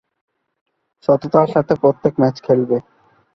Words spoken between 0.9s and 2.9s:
সততার সাথে প্রত্যেক ম্যাচ খেলবে।